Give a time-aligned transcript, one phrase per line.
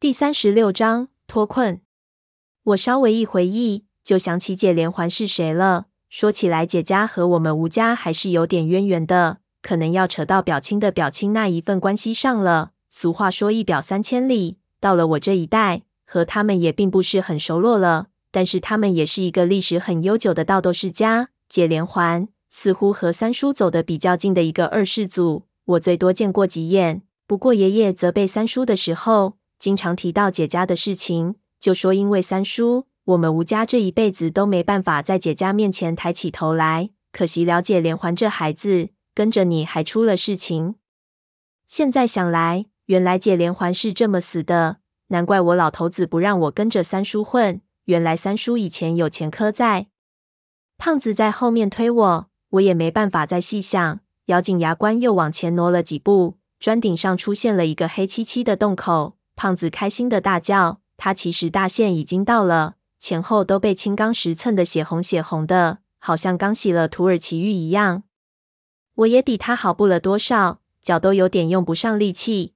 [0.00, 1.82] 第三十六章脱困。
[2.62, 5.88] 我稍微一回忆，就想起解连环是谁了。
[6.08, 12.70] 说起来，解家和我们吴家还是有点渊源的，可能要扯到表亲的表亲那一份关系上了。
[12.88, 18.06] 俗话说一表三千里，到了我这一代，和他们也并不是很熟络了。
[18.30, 21.28] 但是他们也是一个历史很悠久的盗斗世家。
[21.46, 27.02] 解连环似乎和三叔走得比较近的一个二世祖，我最多见过几眼。
[27.26, 36.88] 不过爷爷责备三叔的时候，经常提到姐家的事情，就说因为三叔，我们吴家这一辈子都没办法在姐家面前抬起头来。
[37.12, 40.76] 可惜了解连环这孩子跟着你还出了事情。
[41.66, 47.60] 现在想来，原来解连环是这么死的，难怪我老头子不让我跟着三叔混。
[47.84, 49.88] 原来三叔以前有前科在。
[50.78, 59.16] 胖子在后面推我，我也没办法再细想，咬紧牙关又往前挪了几步，砖顶上出现了一个黑漆漆的洞口。
[59.42, 68.02] 胖子开心的大叫：“他其实大限已经到了，前后都被青钢石蹭得血红血红的，好像刚洗了土耳其浴一样。”
[68.96, 72.52] 我也比他好不了多少，脚都有点用不上力气。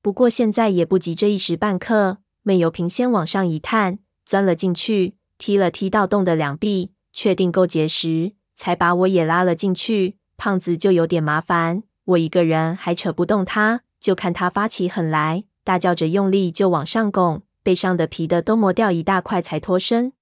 [0.00, 10.16] 不过现在也不急这一时半刻，闷油瓶先往上一探，钻了进去，踢了踢盗洞的两壁，确定够结实，才把我也拉了进去。
[10.38, 15.44] 胖子就有点麻烦，我一个人还扯不动他，就看他发起狠来。
[15.70, 20.12] 大叫着用力就往上拱，背上的皮的都磨掉一大块才脱身。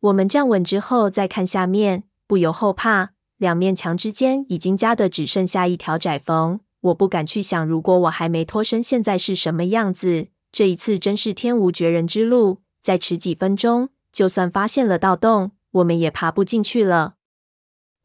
[0.00, 3.12] 我们站稳之后再看下面，不由后怕。
[3.38, 10.26] 两面墙之间已经夹得只剩下一条窄缝，我不敢去想，如果我还没脱身，现在是什么样子。
[10.52, 17.14] 这一次真是天无绝人之路，再迟几分钟，就算发现了盗洞，我们也爬不进去了。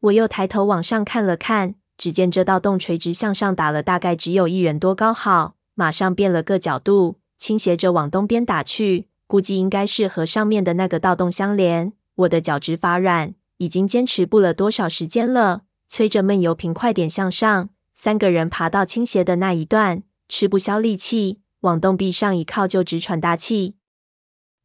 [0.00, 5.56] 我又抬头往上看了看，只见这盗洞垂直向上打了大概只有一人多高好。
[5.74, 11.92] 马上变了个角度，倾斜着往东边打去，估计应该是和上面的那个盗洞相连。
[12.14, 17.70] 我的脚直发软，已经坚持不了多少时间了，催着闷油瓶快点向上。
[17.96, 23.74] 三个人爬到倾斜的那一段，吃不消力气，往洞壁上一靠就直喘大气。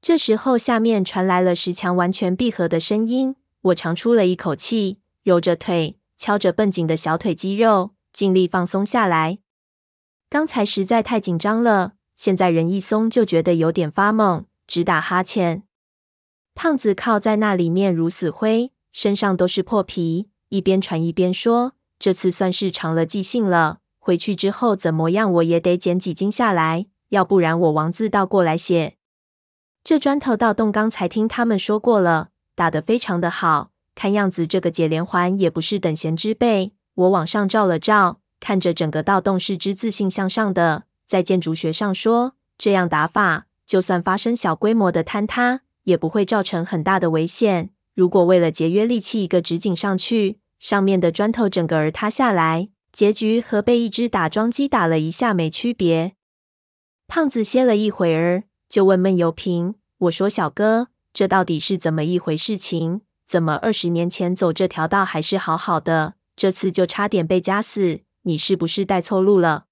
[0.02, 9.40] 这时候下面传来了石墙完全闭合的声音，我长出了一口气，揉着腿，敲着绷紧的小腿肌肉，尽力放松下来。
[10.32, 15.64] 刚才实在太紧张了，现在人一松就觉得有点发懵，直打哈欠。
[16.54, 28.98] 胖子靠在那里面如死灰，身上都是破皮，一边喘一边说：“这次算是长了记性了，回去之后怎么样我也得减几斤下来，要不然我王字倒过来写。”
[29.84, 36.74] 这砖头盗洞刚才听他们说过了，打得非常的好，看样子这个解连环也不是等闲之辈。
[36.94, 38.20] 我往上照了照。
[38.40, 47.72] 看着整个盗洞是之自信向上的，在建筑学上说，这样打法，就算发生小规模的坍塌，也不会造成很大的危险。
[47.94, 56.14] 如果为了节约力气，一个直井上去，上面的砖头整个儿塌下来，结局和被一只打桩机打了一下没区别。
[57.08, 63.02] 胖子歇了一会儿，就问闷油瓶：“我说小哥，这到底是怎么一回事情？
[63.28, 69.66] 怎么二十年前走这条道还是好好的，这次就差点被夹死？”你是不是带错路了？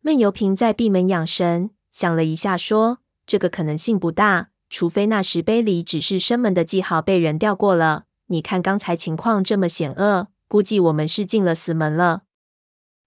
[0.00, 8.04] 闷油瓶在闭门养神，想了一下，说：“这个可能性不大，除非那石碑里只是生门的记号被人调过了。
[8.26, 12.22] 你看刚才情况这么险恶，估计我们是进了死门了。”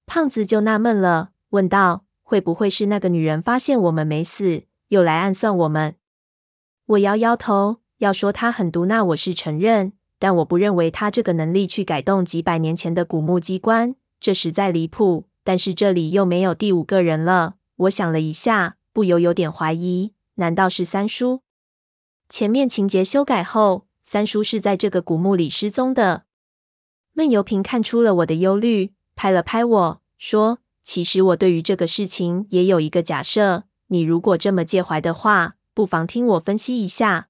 [0.06, 5.96] 胖子就纳闷了，问道：“会不会是那个女人发现我们没死，又来暗算我们？”
[6.88, 13.96] 我摇摇头，要说她狠毒，那我是承认，但我不认为她这个能力去改动几百年前的古墓机关。
[14.20, 17.56] 这实在离谱，但是这里又没有第五个人了。
[17.78, 21.42] 我想了一下，不由有点怀疑，难道是三叔？
[22.28, 26.26] 前面情节修改后，三叔是在这个古墓里失踪的。
[27.14, 33.64] 闷油瓶看出了我的忧虑，拍了拍我说：“其实我对于这个事情也有一个假设。
[33.88, 37.30] 你如果这么介怀的话，不妨听我分析一下。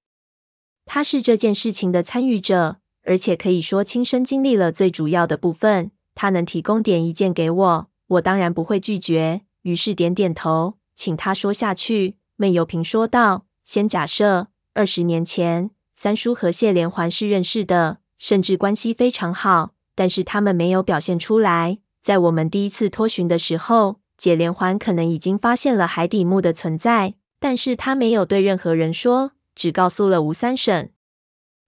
[0.86, 5.91] 他是这件事情的参与者，而且可以说亲身经历了最主要的部分。”
[6.21, 9.44] 他能提供点意见给我，我当然不会拒绝。
[9.62, 12.18] 于是点点头，请他说下去。
[12.36, 21.77] 闷油瓶说道：“先假设二十年前，三叔和谢连环是认识的，甚至关系非常好，但是他们没有表现出来。
[22.01, 30.89] 在我们第一次脱寻的时候，解连环可能已经发现了海底墓的存在，但是他没有对任何人说，只告诉了吴三省。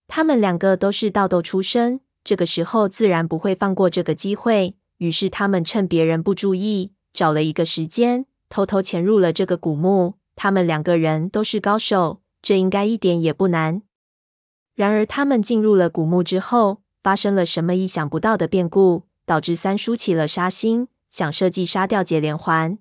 [0.09, 13.81] 他们两个都是盗斗出身。”这个时候自然不会放过这个机会，于是他们趁别人不注意，找了一个时间，偷偷潜入了这个古墓，他们两个人都是高手，这应该一点也不难。
[14.75, 22.77] 然而，他们进入了古墓之后，发生了什么意想不到的变故，导致三叔起了杀心，想设计杀掉解连环。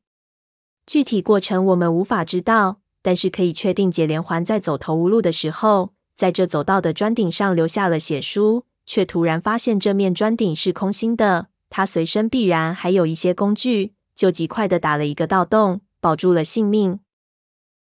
[0.87, 11.47] 具体过程我们无法知道，但是可以确定，解连环在走投无路的时候，在这走道的砖顶上留下了血书，却突然发现这面砖顶是空心的。
[11.69, 16.99] 他随身必然还有一些工具，就极快的打了一个盗洞，保住了性命。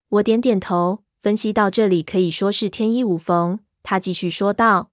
[0.10, 3.60] 我点点头，分析到这里可以说是天衣无缝。
[3.84, 4.90] 他继续说道：“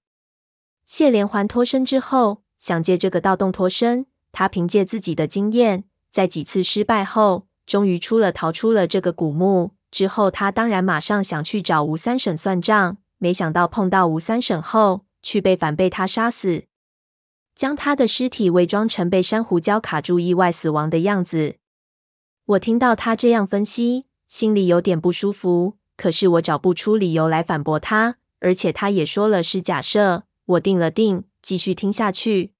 [0.87, 4.05] 谢连环脱身之后，想借这个盗洞脱身。
[4.31, 9.71] 他凭借自己的经验，在几次失败后，终于出了逃出了这个古墓。
[9.91, 16.65] 之后，他当然马上想去找吴三省算账，没想到碰到吴三省后，却被反被他杀死。”
[17.55, 21.55] 将他的尸体伪装成被珊瑚礁卡住意外死亡的样子。
[22.45, 25.77] 我听到他这样分析，心里有点不舒服。
[25.97, 30.23] 可是我找不出理由来反驳他，而且他也说了是假设。
[30.47, 32.51] 我定了定，继续听下去。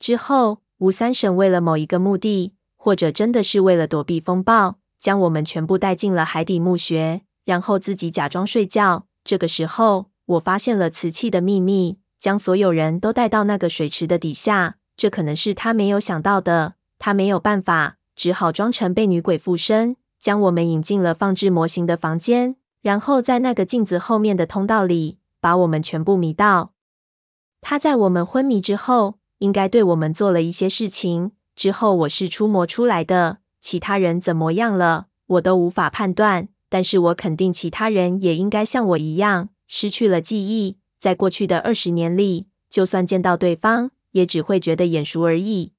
[0.00, 9.06] 之后，吴三省为了某一个目的，或者真的是为了躲避风暴，将我们全部带进了海底墓穴，然后自己假装睡觉。
[9.22, 11.98] 这个时候，我发现了瓷器的秘密。
[12.18, 16.74] 将所有人都带到那个水池的底下，这可能是他没有想到的。
[16.98, 26.72] 他没有办法，只好装成被女鬼附身，将我们引进了放置模型的房间，然后在那个镜子后面的通道里，把我们全部迷倒。
[27.60, 31.30] 他在我们昏迷之后，应该对我们做了一些事情。
[31.54, 36.48] 之后我是出魔出来的，其他人怎么样了，我都无法判断。
[36.68, 40.78] 但是我肯定，其他人也应该像我一样，失去了记忆。
[40.98, 45.72] 在过去的二十年里，就算见到对方，也只会觉得眼熟而已。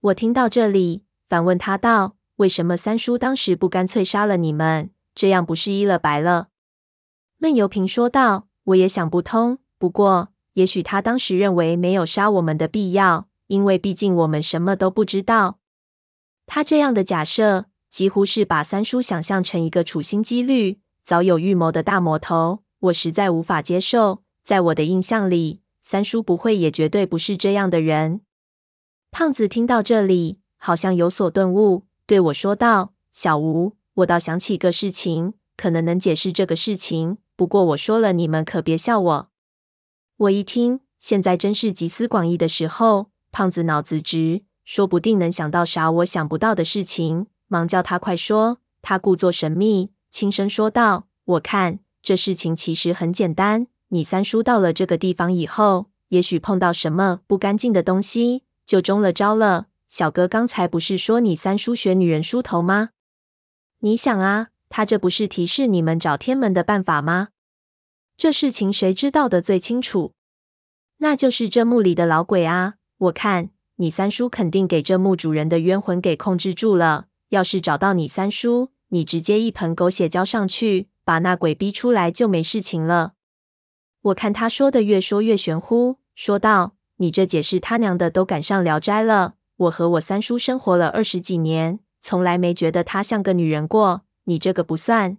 [0.00, 4.90] 我听到这里，反问他道：“为什么三叔当时不干脆杀了你们？
[5.14, 6.48] 这样不是一了百了？”
[7.38, 9.58] 闷油瓶说道：“我也想不通。
[9.78, 15.60] 不过，也许他当时认为没有杀我们的必要，因为毕竟我们什么都不知道。
[16.44, 22.65] 他这样的假设，几乎是把三叔想象成一个处心积虑、早有预谋的大魔头。
[22.78, 28.20] 我实在无法接受。”在我的印象里，三叔不会，也绝对不是这样的人。
[29.10, 37.18] 胖子听到这里，好像有所顿悟，对我说道：“小吴，我倒想起个事情，可能能解释这个事情。
[37.34, 39.30] 不过我说了，你们可别笑我。”
[40.18, 43.10] 我一听，现在真是集思广益的时候。
[43.32, 48.60] 胖子脑子直，说不定能想到啥我想不到的事情，忙叫他快说。
[48.80, 59.66] 他故作神秘，轻声说道：“我看这事情其实很简单。”你三叔到了这个地方以后，也许碰到什么不干净的东西，就中了招了。
[59.88, 62.90] 小哥刚才不是说你三叔学女人梳头吗？
[63.80, 67.30] 你想啊，他这不是提示你们找天门的办法吗？
[68.16, 70.12] 这事情谁知道的最清楚？
[70.98, 72.74] 那就是这墓里的老鬼啊！
[72.98, 77.06] 我看你三叔肯定给这墓主人的冤魂给控制住了。
[77.30, 83.12] 要是找到你三叔，你直接一盆狗血浇上去，把那鬼逼出来就没事情了。
[84.02, 89.34] 我看他说的越说越玄乎，说道：“你这解释他娘的都赶上《聊斋》了。
[89.56, 94.02] 我和我三叔生活了二十几年，从来没觉得他像个女人过。
[94.24, 95.18] 你这个不算。”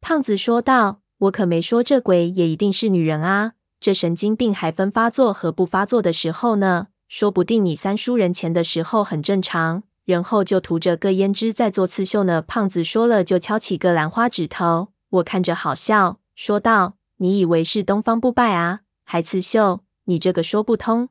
[0.00, 6.86] 胖子说道：“我可没说这鬼也一定是女人啊，这神经病还分发作和不发作的时候呢。
[7.08, 14.93] 说不定你三叔人前的时候很正常，人后就涂着个胭脂在做刺绣呢。”胖子说了，就敲起个兰花指头。
[15.14, 16.96] 我看着好笑，说道。
[17.18, 18.80] 你以为是东方不败啊？
[19.04, 19.84] 还刺绣？
[20.06, 21.08] 你这个说不通。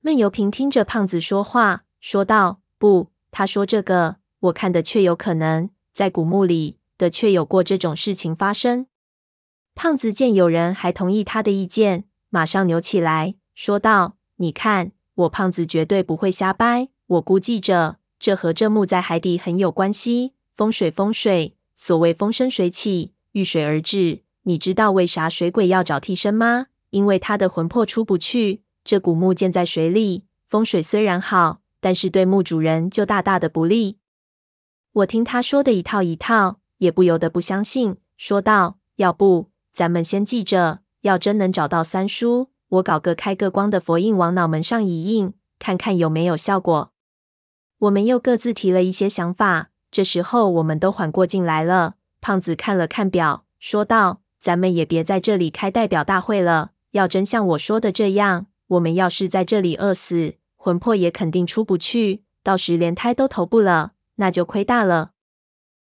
[0.00, 8.86] 闷油瓶听着胖子说话，说道：“不，他说这个，我看的确有可能，在古墓里的确有过这种事情发生。”
[9.74, 16.88] 胖子见有人还同意他的意见，马上扭起来，说道：“你看，我胖子绝对不会瞎掰。
[17.06, 20.34] 我估计着，这和这墓在海底很有关系。
[20.54, 26.68] 风水，风水，所谓风生水起，遇水而至。”你知道为啥水鬼要找替身吗？
[26.90, 28.62] 因为他的魂魄出不去。
[28.82, 33.98] 这古墓建在水里，风水虽然好，但是对墓主人就大大的不利。
[34.92, 46.92] 我听他说的一套一套，也不由得不相信，说道：“要不咱们先记着，要真能找到三叔，我搞个开个光的佛印往脑门上一印，看看有没有效果。”
[47.80, 49.68] 我们又各自提了一些想法。
[49.90, 51.94] 这时候我们都缓过劲来了。
[52.20, 54.20] 胖子看了看表，说道。
[54.40, 56.70] 咱们也别在这里开代表大会了。
[56.92, 65.10] 要真像我说的这样，我们要是在这里饿死，魂魄也肯定出不去，到时连胎都投不了，那就亏大了。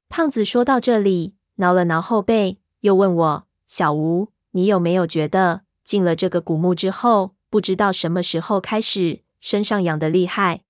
[0.08, 10.62] 胖子说到这里，挠了挠后背，又问我：“小吴，你有没有觉得进了这个古墓之后，不知道什么时候开始身上痒的厉害？”